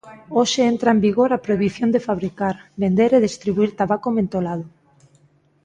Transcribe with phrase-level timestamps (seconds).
[0.37, 4.65] Hoxe entra en vigor a prohibición de fabricar, vender e distribuír tabaco mentolado.